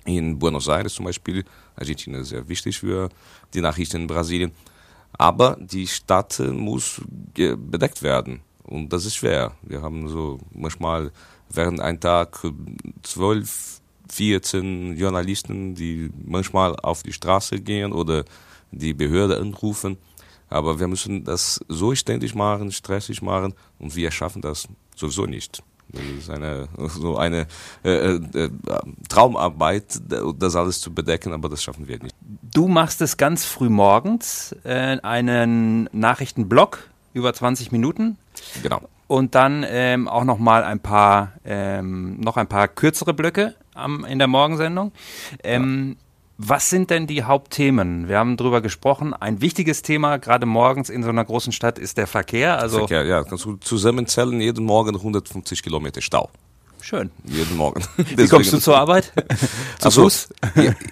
in 0.04 0.38
Buenos 0.38 0.68
Aires 0.68 0.94
zum 0.94 1.04
Beispiel. 1.04 1.44
Argentinien 1.74 2.22
ist 2.22 2.30
sehr 2.30 2.48
wichtig 2.48 2.78
für 2.78 3.08
die 3.52 3.60
Nachrichten 3.60 4.02
in 4.02 4.06
Brasilien. 4.06 4.52
Aber 5.18 5.56
die 5.58 5.86
Stadt 5.86 6.38
muss 6.38 7.00
bedeckt 7.34 8.02
werden. 8.02 8.40
Und 8.62 8.92
das 8.92 9.06
ist 9.06 9.16
schwer. 9.16 9.52
Wir 9.62 9.80
haben 9.82 10.08
so 10.08 10.38
manchmal 10.52 11.12
während 11.48 11.80
ein 11.80 12.00
Tag 12.00 12.38
zwölf 13.02 13.80
14 14.10 14.96
Journalisten, 14.96 15.74
die 15.74 16.10
manchmal 16.24 16.76
auf 16.76 17.02
die 17.02 17.12
Straße 17.12 17.60
gehen 17.60 17.92
oder 17.92 18.24
die 18.70 18.94
Behörde 18.94 19.38
anrufen. 19.38 19.96
Aber 20.48 20.78
wir 20.78 20.88
müssen 20.88 21.24
das 21.24 21.60
so 21.68 21.94
ständig 21.94 22.34
machen, 22.34 22.72
stressig 22.72 23.22
machen 23.22 23.54
und 23.78 23.96
wir 23.96 24.10
schaffen 24.10 24.42
das 24.42 24.68
sowieso 24.94 25.26
nicht. 25.26 25.62
Das 25.88 26.02
ist 26.18 26.30
eine, 26.30 26.68
so 26.88 27.16
eine 27.16 27.46
äh, 27.84 28.16
äh, 28.16 28.50
Traumarbeit, 29.08 30.00
das 30.38 30.56
alles 30.56 30.80
zu 30.80 30.92
bedecken, 30.92 31.32
aber 31.32 31.48
das 31.48 31.62
schaffen 31.62 31.88
wir 31.88 31.98
nicht. 32.02 32.14
Du 32.20 32.68
machst 32.68 33.00
es 33.02 33.16
ganz 33.16 33.44
früh 33.44 33.68
morgens, 33.68 34.54
äh, 34.64 34.98
einen 35.02 35.88
Nachrichtenblock 35.92 36.90
über 37.12 37.32
20 37.32 37.72
Minuten. 37.72 38.18
Genau. 38.62 38.82
Und 39.08 39.36
dann 39.36 39.64
ähm, 39.68 40.08
auch 40.08 40.24
noch 40.24 40.38
mal 40.38 40.64
ein 40.64 40.80
paar, 40.80 41.32
ähm, 41.44 42.20
noch 42.20 42.36
ein 42.36 42.48
paar 42.48 42.66
kürzere 42.66 43.14
Blöcke 43.14 43.54
am, 43.74 44.04
in 44.04 44.18
der 44.18 44.26
Morgensendung. 44.26 44.92
Ähm, 45.44 45.96
ja. 45.96 46.05
Was 46.38 46.68
sind 46.68 46.90
denn 46.90 47.06
die 47.06 47.22
Hauptthemen? 47.22 48.08
Wir 48.08 48.18
haben 48.18 48.36
darüber 48.36 48.60
gesprochen. 48.60 49.14
Ein 49.14 49.40
wichtiges 49.40 49.80
Thema, 49.80 50.18
gerade 50.18 50.44
morgens 50.44 50.90
in 50.90 51.02
so 51.02 51.08
einer 51.08 51.24
großen 51.24 51.50
Stadt, 51.50 51.78
ist 51.78 51.96
der 51.96 52.06
Verkehr. 52.06 52.58
Also 52.58 52.80
Verkehr, 52.80 53.04
ja. 53.04 53.24
Kannst 53.24 53.46
du 53.46 53.56
zusammenzählen, 53.56 54.38
jeden 54.38 54.66
Morgen 54.66 54.96
150 54.96 55.62
Kilometer 55.62 56.02
Stau. 56.02 56.28
Schön. 56.80 57.10
Jeden 57.24 57.56
Morgen. 57.56 57.82
Wie 57.96 58.28
kommst 58.28 58.52
du 58.52 58.58
zur 58.58 58.76
Arbeit? 58.76 59.12
zu 59.78 59.86
also, 59.86 60.02
Fuß? 60.02 60.28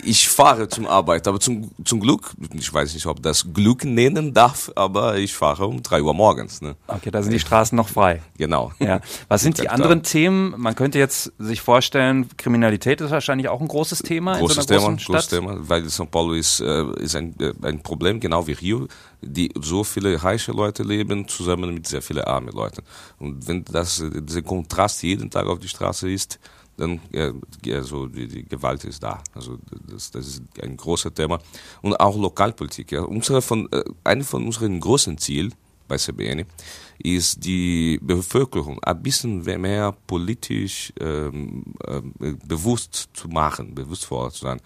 Ich 0.02 0.28
fahre 0.28 0.68
zum 0.68 0.86
Arbeit, 0.86 1.28
aber 1.28 1.38
zum, 1.38 1.70
zum 1.84 2.00
Glück, 2.00 2.32
ich 2.52 2.72
weiß 2.72 2.94
nicht, 2.94 3.06
ob 3.06 3.22
das 3.22 3.52
Glück 3.52 3.84
nennen 3.84 4.34
darf, 4.34 4.72
aber 4.74 5.18
ich 5.18 5.34
fahre 5.34 5.66
um 5.66 5.82
drei 5.82 6.02
Uhr 6.02 6.14
morgens. 6.14 6.60
Ne? 6.62 6.74
Okay, 6.88 7.10
da 7.10 7.22
sind 7.22 7.32
die 7.32 7.40
Straßen 7.40 7.76
noch 7.76 7.88
frei. 7.88 8.22
Genau. 8.38 8.72
Ja. 8.80 9.00
Was 9.28 9.42
sind 9.42 9.58
die 9.62 9.68
anderen 9.68 10.02
Themen? 10.02 10.54
Man 10.56 10.74
könnte 10.74 10.98
jetzt 10.98 11.32
sich 11.38 11.60
vorstellen, 11.60 12.28
Kriminalität 12.36 13.00
ist 13.00 13.10
wahrscheinlich 13.10 13.48
auch 13.48 13.60
ein 13.60 13.68
großes 13.68 14.00
Thema 14.00 14.38
großes 14.38 14.56
in 14.56 14.62
so 14.62 14.74
einer 14.74 14.80
Thema, 14.80 14.90
großen 14.90 14.98
Stadt. 14.98 15.14
Großes 15.14 15.28
Thema, 15.28 15.68
weil 15.68 15.82
São 15.84 16.06
Paulo 16.06 16.34
ist, 16.34 16.60
äh, 16.60 16.84
ist 17.00 17.14
ein, 17.14 17.34
äh, 17.38 17.52
ein 17.62 17.82
Problem, 17.82 18.20
genau 18.20 18.46
wie 18.46 18.52
Rio 18.52 18.88
die 19.26 19.50
so 19.60 19.84
viele 19.84 20.22
reiche 20.22 20.52
Leute 20.52 20.82
leben, 20.82 21.26
zusammen 21.28 21.74
mit 21.74 21.86
sehr 21.86 22.02
vielen 22.02 22.24
armen 22.24 22.52
Leuten. 22.52 22.82
Und 23.18 23.46
wenn 23.46 23.64
das, 23.64 24.02
dieser 24.12 24.42
Kontrast 24.42 25.02
jeden 25.02 25.30
Tag 25.30 25.46
auf 25.46 25.58
die 25.58 25.68
Straße 25.68 26.10
ist, 26.10 26.38
dann 26.76 27.00
also 27.72 28.06
die, 28.06 28.26
die 28.26 28.44
Gewalt 28.44 28.84
ist 28.84 29.02
da. 29.02 29.22
Also 29.34 29.58
das, 29.86 30.10
das 30.10 30.26
ist 30.26 30.42
ein 30.60 30.76
großes 30.76 31.14
Thema. 31.14 31.38
Und 31.82 31.94
auch 32.00 32.16
Lokalpolitik. 32.16 32.92
Ja. 32.92 33.02
Unsere 33.02 33.42
von, 33.42 33.68
äh, 33.72 33.84
eine 34.02 34.24
von 34.24 34.44
unseren 34.44 34.80
großen 34.80 35.16
Zielen 35.18 35.54
bei 35.86 35.96
CBN 35.96 36.46
ist 36.98 37.44
die 37.44 37.98
Bevölkerung 38.02 38.82
ein 38.82 39.02
bisschen 39.02 39.42
mehr 39.60 39.94
politisch 40.06 40.92
ähm, 40.98 41.62
äh, 41.86 42.00
bewusst 42.46 43.10
zu 43.12 43.28
machen, 43.28 43.74
bewusst 43.74 44.06
vor 44.06 44.30
zu 44.30 44.44
sein. 44.44 44.60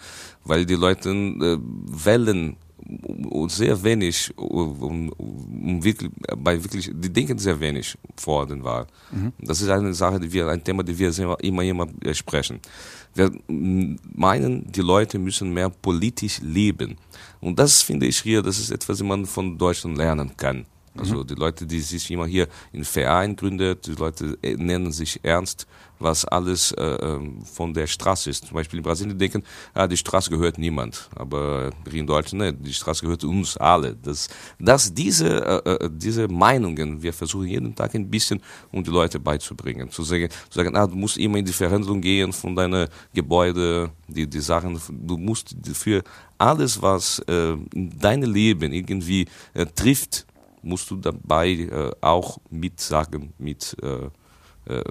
Weil 0.45 0.65
die 0.65 0.77
Leute 0.77 1.11
äh, 1.11 1.59
wählen 1.61 2.57
sehr 3.49 3.83
wenig, 3.83 4.33
um, 4.37 5.11
um 5.11 5.85
wirklich, 5.85 6.11
bei 6.37 6.63
wirklich, 6.63 6.91
die 6.93 7.13
denken 7.13 7.39
sehr 7.39 7.59
wenig 7.61 7.97
vor 8.17 8.47
den 8.47 8.63
Wahlen. 8.65 8.87
Mhm. 9.11 9.33
Das 9.41 9.61
ist 9.61 9.69
eine 9.69 9.93
Sache, 9.95 10.19
die 10.21 10.33
wir, 10.33 10.49
ein 10.49 10.63
Thema, 10.63 10.83
die 10.83 10.99
wir 10.99 11.17
immer, 11.41 11.63
immer 11.63 11.87
sprechen. 12.13 12.61
Wir 13.15 13.31
meinen, 13.49 14.71
die 14.71 14.81
Leute 14.81 15.19
müssen 15.19 15.53
mehr 15.53 15.71
politisch 15.71 16.41
leben. 16.41 16.97
Und 17.41 17.59
das 17.59 17.83
finde 17.83 18.07
ich 18.07 18.19
hier, 18.21 18.43
das 18.43 18.59
ist 18.59 18.71
etwas, 18.71 19.01
was 19.01 19.07
man 19.07 19.27
von 19.27 19.59
Deutschland 19.59 19.97
lernen 19.97 20.37
kann. 20.37 20.67
Also 20.99 21.17
mhm. 21.17 21.27
die 21.27 21.35
Leute, 21.35 21.67
die 21.67 21.81
sich 21.81 22.11
immer 22.11 22.27
hier 22.27 22.49
in 22.73 22.85
Verein 22.85 23.37
gründet, 23.37 23.87
die 23.87 23.93
Leute 23.93 24.39
äh, 24.43 24.55
nennen 24.57 24.93
sich 24.93 25.21
ernst, 25.23 25.67
was 25.99 26.25
alles 26.25 26.73
äh, 26.73 26.83
ähm, 26.83 27.43
von 27.45 27.75
der 27.75 27.87
Straße 27.87 28.31
ist. 28.31 28.47
Zum 28.47 28.55
Beispiel 28.55 28.79
in 28.79 28.85
Brasilien 28.85 29.19
denken, 29.19 29.43
ja, 29.75 29.87
die 29.87 29.97
Straße 29.97 30.31
gehört 30.31 30.59
niemand. 30.59 31.09
Aber 31.15 31.71
in 31.91 32.07
Deutschland, 32.07 32.45
ne, 32.45 32.53
die 32.53 32.73
Straße 32.73 33.03
gehört 33.03 33.25
uns 33.25 33.57
alle. 33.57 33.97
Das, 33.97 34.29
dass 34.59 34.93
diese, 34.93 35.65
äh, 35.65 35.85
äh, 35.85 35.91
diese 35.93 36.29
Meinungen, 36.29 37.03
wir 37.03 37.13
versuchen 37.13 37.49
jeden 37.49 37.75
Tag 37.75 37.95
ein 37.95 38.09
bisschen, 38.09 38.41
um 38.71 38.83
die 38.83 38.91
Leute 38.91 39.19
beizubringen. 39.19 39.91
Zu 39.91 40.03
sagen, 40.03 40.29
zu 40.51 40.59
sagen 40.59 40.77
ah, 40.77 40.87
du 40.87 40.97
musst 40.97 41.19
immer 41.19 41.39
in 41.39 41.45
die 41.45 41.53
Verhandlung 41.53 42.01
gehen 42.01 42.33
von 42.33 42.55
deinen 42.55 42.89
Gebäuden, 43.13 43.91
die, 44.07 44.27
die 44.27 44.41
Sachen, 44.41 44.81
du 44.89 45.17
musst 45.17 45.55
für 45.73 46.03
alles, 46.39 46.81
was 46.81 47.19
äh, 47.29 47.53
in 47.75 47.99
deinem 47.99 48.33
Leben 48.33 48.73
irgendwie 48.73 49.27
äh, 49.55 49.67
trifft, 49.67 50.27
musst 50.63 50.91
du 50.91 50.97
dabei 50.97 51.49
äh, 51.49 51.91
auch 52.01 52.39
mitsagen, 52.51 53.33
mit 53.39 53.77
äh, 53.83 54.73
äh, 54.73 54.85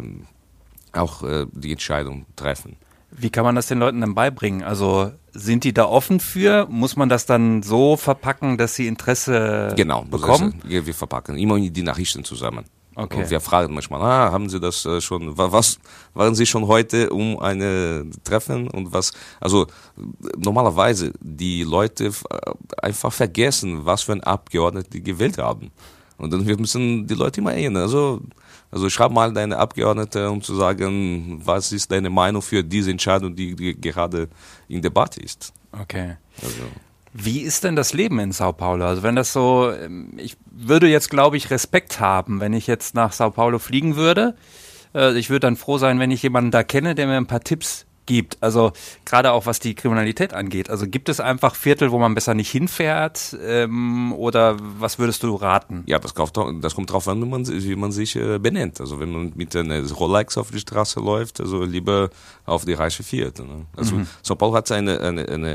auch 0.93 1.21
die 1.51 1.71
Entscheidung 1.71 2.25
treffen. 2.36 2.77
Wie 3.12 3.29
kann 3.29 3.43
man 3.43 3.55
das 3.55 3.67
den 3.67 3.77
Leuten 3.77 4.01
dann 4.01 4.15
beibringen? 4.15 4.63
Also 4.63 5.12
sind 5.31 5.63
die 5.63 5.74
da 5.74 5.86
offen 5.86 6.19
für? 6.19 6.65
Muss 6.69 6.95
man 6.95 7.07
das 7.07 7.27
dann 7.27 7.62
so 7.62 7.97
verpacken, 7.97 8.57
dass 8.57 8.75
sie 8.75 8.88
Interesse 8.88 9.74
genau, 9.75 10.03
bekommen? 10.03 10.59
Genau, 10.67 10.86
wir 10.86 10.93
verpacken 10.93 11.38
immer 11.38 11.59
die 11.59 11.83
Nachrichten 11.83 12.24
zusammen. 12.24 12.65
Okay. 12.99 13.21
Und 13.21 13.29
wir 13.29 13.39
fragen 13.39 13.75
manchmal, 13.75 14.01
ah, 14.01 14.31
haben 14.31 14.49
Sie 14.49 14.59
das 14.59 14.83
äh, 14.83 14.99
schon, 15.01 15.37
was, 15.37 15.77
waren 16.15 16.33
Sie 16.33 16.47
schon 16.47 16.65
heute 16.65 17.11
um 17.11 17.37
eine 17.37 18.09
Treffen 18.23 18.67
und 18.71 18.91
was, 18.91 19.11
also 19.39 19.67
normalerweise 20.35 21.13
die 21.19 21.61
Leute 21.61 22.05
äh, 22.05 22.11
einfach 22.81 23.13
vergessen, 23.13 23.85
was 23.85 24.01
für 24.01 24.13
ein 24.13 24.23
Abgeordneter 24.23 24.89
die 24.89 25.03
gewählt 25.03 25.37
haben. 25.37 25.69
Und 26.17 26.33
dann 26.33 26.47
wir 26.47 26.57
müssen 26.57 27.05
die 27.05 27.13
Leute 27.13 27.39
immer 27.39 27.53
erinnern. 27.53 27.83
Also, 27.83 28.19
also 28.71 28.89
schreib 28.89 29.11
mal 29.11 29.31
deine 29.31 29.57
Abgeordnete, 29.57 30.31
um 30.31 30.41
zu 30.41 30.55
sagen, 30.55 31.39
was 31.45 31.71
ist 31.71 31.91
deine 31.91 32.09
Meinung 32.09 32.41
für 32.41 32.63
diese 32.63 32.89
Entscheidung, 32.89 33.35
die, 33.35 33.55
die 33.55 33.79
gerade 33.79 34.27
in 34.67 34.81
Debatte 34.81 35.21
ist. 35.21 35.53
Okay. 35.71 36.17
Also. 36.41 36.63
Wie 37.19 37.41
ist 37.41 37.63
denn 37.63 37.75
das 37.75 37.93
Leben 37.93 38.19
in 38.19 38.31
Sao 38.31 38.53
Paulo? 38.53 38.86
Also 38.86 39.01
wenn 39.01 39.15
das 39.15 39.33
so, 39.33 39.71
ähm, 39.71 40.13
ich 40.17 40.38
würde 40.51 40.88
jetzt, 40.88 41.09
glaube 41.09 41.36
ich, 41.36 41.50
Respekt 41.50 42.00
haben, 42.00 42.39
wenn 42.39 42.53
ich 42.53 42.67
jetzt 42.67 42.93
nach 42.93 43.12
Sao 43.12 43.31
Paulo 43.31 43.57
fliegen 43.57 43.95
würde. 43.95 44.36
Äh, 44.93 45.17
ich 45.17 45.31
würde 45.31 45.39
dann 45.39 45.55
froh 45.55 45.79
sein, 45.79 46.00
wenn 46.00 46.12
ich 46.12 46.21
jemanden 46.21 46.51
da 46.51 46.62
kenne, 46.62 46.93
der 46.93 47.07
mir 47.07 47.17
ein 47.17 47.25
paar 47.25 47.41
Tipps 47.41 47.88
gibt. 48.07 48.41
Also 48.41 48.71
gerade 49.05 49.31
auch 49.31 49.45
was 49.45 49.59
die 49.59 49.75
Kriminalität 49.75 50.33
angeht. 50.33 50.71
Also 50.71 50.87
gibt 50.87 51.09
es 51.09 51.19
einfach 51.19 51.53
Viertel, 51.53 51.91
wo 51.91 51.99
man 51.99 52.15
besser 52.15 52.33
nicht 52.33 52.49
hinfährt 52.49 53.37
ähm, 53.45 54.13
oder 54.13 54.57
was 54.59 54.97
würdest 54.97 55.21
du 55.21 55.35
raten? 55.35 55.83
Ja, 55.85 55.99
das, 55.99 56.15
kommt, 56.15 56.35
drauf 56.35 57.07
an, 57.07 57.21
wie 57.21 57.27
man, 57.27 57.47
wie 57.47 57.75
man 57.75 57.91
sich 57.91 58.15
äh, 58.15 58.39
benennt. 58.39 58.81
Also 58.81 58.99
wenn 58.99 59.11
man 59.11 59.33
mit 59.35 59.55
einer 59.55 59.87
Rolex 59.91 60.37
auf 60.37 60.49
die 60.49 60.59
Straße 60.59 60.99
läuft, 60.99 61.39
also 61.39 61.63
lieber 61.63 62.09
auf 62.45 62.65
die 62.65 62.73
reiche 62.73 63.03
Vierte. 63.03 63.43
Ne? 63.43 63.65
Also 63.75 63.95
mhm. 63.95 64.07
São 64.25 64.35
Paulo 64.35 64.55
hat 64.55 64.71
eine, 64.71 64.99
eine, 64.99 65.27
eine 65.27 65.51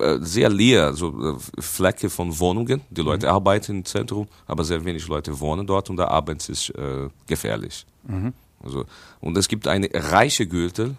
äh, 0.00 0.18
sehr 0.20 0.48
leer, 0.48 0.92
so 0.92 1.36
äh, 1.36 1.60
Fläche 1.60 2.10
von 2.10 2.38
Wohnungen. 2.38 2.82
Die 2.90 3.02
Leute 3.02 3.26
mhm. 3.26 3.32
arbeiten 3.32 3.72
im 3.78 3.84
Zentrum, 3.84 4.28
aber 4.46 4.64
sehr 4.64 4.84
wenig 4.84 5.08
Leute 5.08 5.40
wohnen 5.40 5.66
dort 5.66 5.90
und 5.90 5.96
der 5.96 6.10
Arbeit 6.10 6.48
ist 6.48 6.70
äh, 6.70 7.08
gefährlich. 7.26 7.86
Mhm. 8.06 8.32
Also, 8.62 8.84
und 9.20 9.36
es 9.36 9.48
gibt 9.48 9.68
eine 9.68 9.88
reiche 9.92 10.46
Gürtel, 10.46 10.96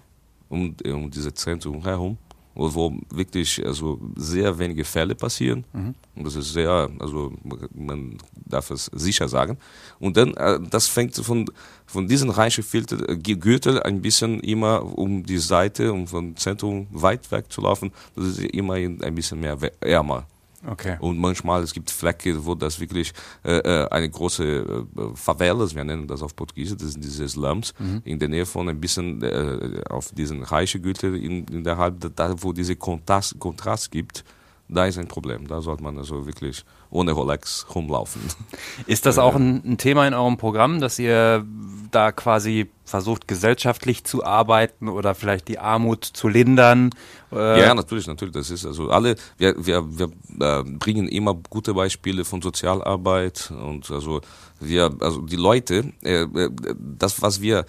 um, 0.50 0.76
um 0.86 1.10
diese 1.10 1.34
Zentrum 1.34 1.84
herum, 1.84 2.18
wo 2.56 2.94
wirklich 3.10 3.66
also 3.66 4.00
sehr 4.16 4.58
wenige 4.58 4.84
Fälle 4.84 5.16
passieren. 5.16 5.64
Mhm. 5.72 5.96
Und 6.16 6.26
das 6.26 6.36
ist 6.36 6.52
sehr, 6.52 6.90
also 7.00 7.32
man 7.74 8.18
darf 8.36 8.70
es 8.72 8.86
sicher 8.94 9.28
sagen. 9.30 9.58
Und 10.00 10.18
dann, 10.18 10.34
äh, 10.34 10.60
das 10.70 10.88
fängt 10.88 11.16
von, 11.16 11.46
von 11.86 12.08
diesen 12.08 12.30
reichen 12.30 12.66
äh, 12.74 13.16
Gürtel 13.16 13.82
ein 13.82 14.02
bisschen 14.02 14.40
immer 14.42 14.98
um 14.98 15.24
die 15.24 15.38
Seite, 15.38 15.94
um 15.94 16.08
vom 16.08 16.36
Zentrum 16.36 16.88
weit 16.92 17.32
weg 17.32 17.52
zu 17.52 17.62
laufen. 17.62 17.92
Das 18.16 18.26
ist 18.26 18.40
immer 18.40 18.74
ein 18.74 19.16
bisschen 19.16 19.40
mehr 19.40 19.58
ärmer. 19.80 20.28
Okay. 20.66 20.98
Und 21.00 21.18
manchmal 21.18 21.64
es 21.64 21.74
gibt 21.74 21.90
Flecke, 21.90 22.46
wo 22.46 22.56
das 22.56 22.80
wirklich 22.80 23.14
äh, 23.44 23.58
äh 23.58 23.88
eine 23.90 24.10
große 24.10 24.44
äh, 24.44 25.16
Favelas, 25.16 25.76
wir 25.76 25.84
nennen 25.84 26.08
das 26.08 26.22
auf 26.22 26.36
Portugiesisch, 26.36 26.78
das 26.78 26.92
sind 26.92 27.04
diese 27.04 27.28
Slums, 27.30 27.74
mhm. 27.80 28.02
in 28.04 28.20
der 28.20 28.30
Nähe 28.30 28.46
von 28.46 28.68
ein 28.68 28.80
bisschen 28.80 29.22
äh, 29.24 29.82
auf 29.90 30.12
diesen 30.12 30.44
reichen 30.44 30.82
Güter 30.82 31.14
in, 31.14 31.46
in 31.46 31.64
der 31.64 31.78
Halb, 31.78 32.16
da 32.16 32.36
wo 32.42 32.52
diese 32.54 32.76
Kontrast, 32.76 33.40
Kontrast 33.40 33.92
gibt, 33.92 34.24
da 34.70 34.86
ist 34.86 35.00
ein 35.00 35.08
Problem. 35.08 35.48
Da 35.48 35.62
sollte 35.62 35.84
man 35.84 35.98
also 35.98 36.28
wirklich 36.28 36.64
ohne 36.92 37.12
Rolex 37.12 37.66
rumlaufen. 37.74 38.22
Ist 38.86 39.06
das 39.06 39.18
auch 39.18 39.36
ein, 39.36 39.64
ein, 39.66 39.78
Thema 39.78 40.08
in 40.08 40.14
eurem 40.14 40.38
Programm, 40.38 40.80
dass 40.80 41.00
ihr 41.00 41.46
da 41.92 42.12
quasi 42.12 42.70
versucht, 42.86 43.28
gesellschaftlich 43.28 44.04
zu 44.04 44.24
arbeiten 44.24 44.88
oder 44.88 45.16
vielleicht 45.16 45.48
die 45.48 45.60
Armut 45.60 46.06
zu 46.06 46.28
lindern? 46.28 46.92
Äh 47.32 47.62
ja, 47.62 47.74
natürlich, 47.74 48.08
natürlich. 48.08 48.34
Das 48.34 48.52
ist 48.52 48.66
also 48.66 48.90
alle, 48.90 49.16
wir, 49.38 49.56
wir, 49.66 49.86
wir 49.98 50.10
äh, 50.40 50.64
bringen 50.64 51.08
immer 51.08 51.36
gute 51.50 51.74
Beispiele 51.74 52.24
von 52.24 52.42
Sozialarbeit 52.42 53.52
und 53.52 53.90
also 53.90 54.22
wir, 54.60 54.96
also 55.00 55.22
die 55.22 55.36
Leute, 55.36 55.94
äh, 56.02 56.28
das, 56.78 57.22
was 57.22 57.42
wir 57.42 57.66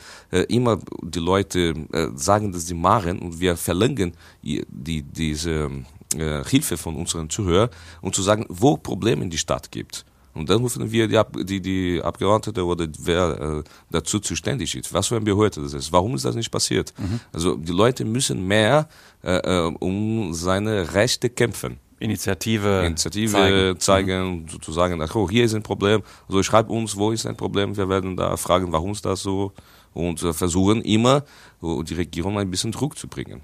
immer 0.49 0.79
die 1.03 1.19
Leute 1.19 1.75
sagen, 2.15 2.53
dass 2.53 2.67
sie 2.67 2.75
machen 2.75 3.19
und 3.19 3.41
wir 3.41 3.57
verlangen 3.57 4.13
die, 4.43 4.65
diese 5.03 5.71
äh, 6.17 6.45
Hilfe 6.45 6.77
von 6.77 6.97
unseren 6.97 7.31
Zuhörern 7.31 7.71
und 8.01 8.15
zu 8.15 8.23
sagen, 8.23 8.47
wo 8.49 8.77
Probleme 8.77 9.23
in 9.23 9.31
die 9.31 9.39
Stadt 9.39 9.71
gibt. 9.71 10.05
Und 10.33 10.49
dann 10.49 10.61
rufen 10.61 10.91
wir 10.93 11.09
die, 11.09 11.19
Ab 11.19 11.37
die, 11.41 11.61
die 11.61 12.01
Abgeordnete 12.03 12.65
oder 12.65 12.87
wer 13.01 13.63
äh, 13.65 13.71
dazu 13.91 14.21
zuständig 14.21 14.75
ist. 14.77 14.95
Was 14.95 15.09
für 15.09 15.17
ein 15.17 15.25
Behörde 15.25 15.61
das 15.61 15.73
ist. 15.73 15.93
Warum 15.93 16.15
ist 16.15 16.25
das 16.25 16.37
nicht 16.37 16.51
passiert? 16.51 16.95
Mhm. 16.99 17.21
Also 17.33 17.57
die 17.57 17.73
Leute 17.73 18.05
müssen 18.05 18.47
mehr 18.47 18.89
äh, 19.25 19.37
äh 19.39 19.75
um 19.81 20.33
seine 20.33 20.95
Rechte 20.95 21.31
kämpfen. 21.31 21.79
Initiative, 21.99 22.85
Initiative 22.87 23.33
zeigen, 23.33 23.81
zeigen 23.81 24.31
mhm. 24.43 24.49
sozusagen, 24.49 25.03
ach, 25.03 25.15
oh, 25.15 25.29
hier 25.29 25.45
ist 25.45 25.55
ein 25.55 25.63
Problem. 25.63 26.03
Also 26.29 26.43
schreib 26.43 26.71
uns, 26.71 26.97
wo 26.97 27.11
ist 27.11 27.27
ein 27.27 27.37
Problem. 27.37 27.77
Wir 27.77 27.89
werden 27.89 28.17
da 28.17 28.37
fragen, 28.37 28.73
warum 28.73 28.93
ist 28.93 29.05
das 29.05 29.21
so 29.21 29.53
und 29.93 30.23
äh, 30.23 30.33
versuchen 30.33 30.83
immer, 30.83 31.25
die 31.61 31.95
Regierung 31.95 32.39
ein 32.39 32.51
bisschen 32.51 32.73
Druck 32.73 32.97
zu 32.97 33.09
bringen. 33.09 33.43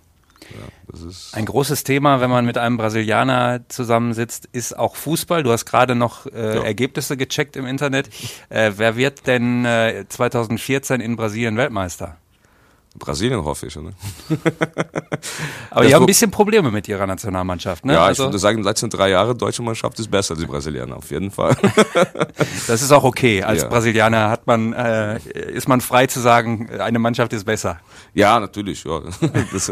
Ja, 0.50 1.08
ein 1.32 1.44
großes 1.44 1.84
Thema, 1.84 2.20
wenn 2.20 2.30
man 2.30 2.46
mit 2.46 2.58
einem 2.58 2.76
Brasilianer 2.76 3.60
zusammensitzt, 3.68 4.48
ist 4.52 4.78
auch 4.78 4.96
Fußball. 4.96 5.42
Du 5.42 5.52
hast 5.52 5.66
gerade 5.66 5.94
noch 5.94 6.26
äh, 6.26 6.56
ja. 6.56 6.62
Ergebnisse 6.62 7.16
gecheckt 7.16 7.56
im 7.56 7.66
Internet. 7.66 8.08
Äh, 8.48 8.72
wer 8.76 8.96
wird 8.96 9.26
denn 9.26 9.64
äh, 9.64 10.04
2014 10.08 11.00
in 11.00 11.16
Brasilien 11.16 11.56
Weltmeister? 11.56 12.16
Brasilien 12.98 13.44
hoffe 13.44 13.66
ich. 13.66 13.76
Ne? 13.76 13.92
Aber 15.70 15.84
die 15.84 15.94
haben 15.94 16.02
ein 16.02 16.06
bisschen 16.06 16.30
Probleme 16.30 16.70
mit 16.70 16.88
ihrer 16.88 17.06
Nationalmannschaft. 17.06 17.84
Ne? 17.84 17.94
Ja, 17.94 18.04
also, 18.04 18.24
ich 18.24 18.28
würde 18.28 18.38
sagen, 18.38 18.58
die 18.58 18.62
letzten 18.62 18.90
drei 18.90 19.10
Jahre 19.10 19.34
deutsche 19.34 19.62
Mannschaft 19.62 19.98
ist 19.98 20.10
besser 20.10 20.32
als 20.32 20.40
die 20.40 20.46
Brasilianer, 20.46 20.96
auf 20.96 21.10
jeden 21.10 21.30
Fall. 21.30 21.56
das 22.66 22.82
ist 22.82 22.92
auch 22.92 23.04
okay. 23.04 23.42
Als 23.42 23.62
ja. 23.62 23.68
Brasilianer 23.68 24.30
hat 24.30 24.46
man, 24.46 24.72
äh, 24.72 25.18
ist 25.52 25.68
man 25.68 25.80
frei 25.80 26.06
zu 26.06 26.20
sagen, 26.20 26.70
eine 26.78 26.98
Mannschaft 26.98 27.32
ist 27.32 27.44
besser. 27.44 27.80
Ja, 28.14 28.40
natürlich. 28.40 28.84
Ja. 28.84 29.00
Das, 29.52 29.70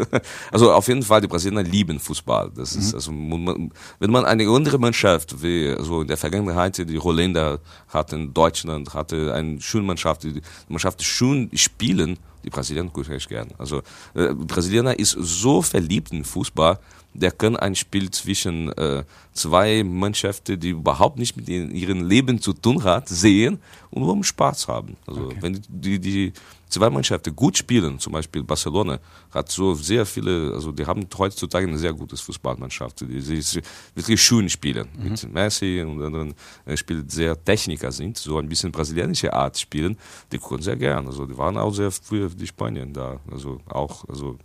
also 0.51 0.71
auf 0.71 0.87
jeden 0.87 1.03
Fall, 1.03 1.21
die 1.21 1.27
Brasilianer 1.27 1.63
lieben 1.67 1.99
Fußball. 1.99 2.51
Das 2.55 2.75
ist, 2.75 2.89
mhm. 2.89 2.95
also, 2.95 3.71
wenn 3.99 4.11
man 4.11 4.25
eine 4.25 4.47
andere 4.47 4.79
Mannschaft, 4.79 5.41
wie 5.41 5.69
also 5.69 6.01
in 6.01 6.07
der 6.07 6.17
Vergangenheit 6.17 6.77
die 6.77 6.99
Holländer 6.99 7.59
hatten, 7.89 8.33
Deutschland 8.33 8.93
hatte 8.93 9.33
eine 9.33 9.59
Schulmannschaft, 9.61 10.23
die 10.23 10.41
Mannschaft 10.69 11.03
schön 11.03 11.49
spielen, 11.53 12.17
die 12.45 12.51
Brasilianer 12.51 12.91
gut 12.91 13.09
ich 13.09 13.27
gern. 13.27 13.49
Also 13.57 13.81
äh, 14.13 14.33
Brasilianer 14.33 14.97
ist 14.97 15.17
so 15.19 15.61
verliebt 15.61 16.11
in 16.11 16.23
Fußball, 16.23 16.79
der 17.13 17.31
kann 17.31 17.55
ein 17.55 17.75
Spiel 17.75 18.11
zwischen 18.11 18.71
äh, 18.73 19.03
zwei 19.33 19.83
Mannschaften, 19.83 20.59
die 20.59 20.69
überhaupt 20.69 21.17
nicht 21.17 21.35
mit 21.37 21.47
ihrem 21.49 22.07
Leben 22.07 22.41
zu 22.41 22.53
tun 22.53 22.83
hat, 22.83 23.07
sehen 23.09 23.59
und 23.89 24.03
nur 24.03 24.23
Spaß 24.23 24.67
haben. 24.67 24.97
Also 25.07 25.21
okay. 25.21 25.37
wenn 25.39 25.61
die, 25.69 25.99
die 25.99 26.33
zwei 26.75 26.89
Mannschaften 26.89 27.35
gut 27.35 27.57
spielen, 27.57 27.99
zum 27.99 28.13
Beispiel 28.13 28.43
Barcelona 28.43 28.99
hat 29.31 29.49
so 29.49 29.73
sehr 29.73 30.05
viele, 30.05 30.51
also 30.53 30.71
die 30.71 30.85
haben 30.85 31.07
heutzutage 31.17 31.67
eine 31.67 31.77
sehr 31.77 31.93
gute 31.93 32.17
Fußballmannschaft, 32.17 33.01
die, 33.01 33.21
die 33.21 33.61
wirklich 33.95 34.21
schön 34.21 34.49
spielen. 34.49 34.87
Mhm. 34.97 35.09
Mit 35.09 35.33
Messi 35.33 35.81
und 35.87 36.03
anderen 36.03 36.33
äh, 36.65 36.75
spielt 36.75 37.11
sehr 37.11 37.41
Techniker 37.43 37.91
sind, 37.91 38.17
so 38.17 38.37
ein 38.37 38.49
bisschen 38.49 38.71
brasilianische 38.71 39.31
Art 39.31 39.57
spielen, 39.57 39.97
die 40.31 40.37
können 40.37 40.61
sehr 40.61 40.75
gern. 40.75 41.07
Also 41.07 41.25
die 41.25 41.37
waren 41.37 41.57
auch 41.57 41.73
sehr 41.73 41.91
früh 41.91 42.27
die 42.29 42.47
Spanier 42.47 42.85
da, 42.87 43.19
also 43.31 43.59
auch, 43.69 44.07
also 44.09 44.37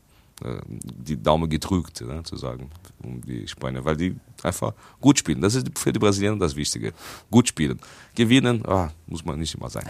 die 0.72 1.22
Daumen 1.22 1.48
gedrückt, 1.48 2.00
ne, 2.00 2.22
zu 2.22 2.36
sagen, 2.36 2.70
um 3.02 3.20
die 3.20 3.46
Spanier, 3.46 3.84
weil 3.84 3.96
die 3.96 4.16
einfach 4.42 4.72
gut 5.00 5.18
spielen. 5.18 5.40
Das 5.40 5.54
ist 5.54 5.66
für 5.78 5.92
die 5.92 5.98
Brasilianer 5.98 6.38
das 6.38 6.56
Wichtige. 6.56 6.92
Gut 7.30 7.48
spielen. 7.48 7.80
Gewinnen, 8.14 8.62
oh, 8.66 8.88
muss 9.06 9.24
man 9.24 9.38
nicht 9.38 9.54
immer 9.54 9.68
sein. 9.68 9.84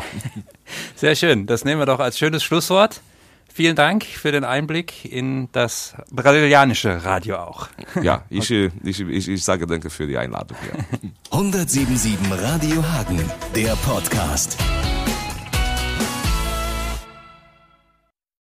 Sehr 0.97 1.14
schön. 1.14 1.47
Das 1.47 1.64
nehmen 1.64 1.80
wir 1.80 1.87
doch 1.87 2.00
als 2.00 2.19
schönes 2.19 2.42
Schlusswort. 2.42 3.00
Vielen 3.52 3.75
Dank 3.75 4.04
für 4.04 4.30
den 4.30 4.45
Einblick 4.45 5.04
in 5.04 5.49
das 5.52 5.95
brasilianische 6.11 7.04
Radio 7.04 7.38
auch. 7.38 7.69
Ja, 8.00 8.25
ich, 8.30 8.50
ich, 8.50 9.00
ich, 9.00 9.28
ich 9.28 9.45
sage 9.45 9.66
danke 9.66 9.90
für 9.90 10.07
die 10.07 10.16
Einladung. 10.16 10.57
Ja. 10.73 11.00
177 11.33 12.16
Radio 12.30 12.83
Hagen, 12.83 13.21
der 13.54 13.75
Podcast. 13.76 14.57